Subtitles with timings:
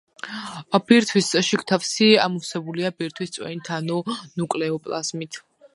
[0.91, 5.45] ბირთვის შიგთავსი ამოვსებულია ბირთვის წვენით ანუ ნუკლეოპლაზმით.